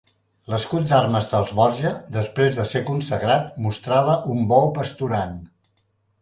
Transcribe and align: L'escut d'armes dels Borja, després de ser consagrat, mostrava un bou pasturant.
L'escut 0.51 0.85
d'armes 0.91 1.27
dels 1.33 1.51
Borja, 1.59 1.91
després 2.15 2.57
de 2.61 2.65
ser 2.69 2.81
consagrat, 2.87 3.53
mostrava 3.67 4.17
un 4.37 4.43
bou 4.55 4.73
pasturant. 4.81 5.39